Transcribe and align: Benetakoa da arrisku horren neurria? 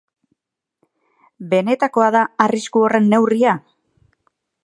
Benetakoa 1.51 2.09
da 2.17 2.23
arrisku 2.47 2.83
horren 2.87 3.13
neurria? 3.13 3.57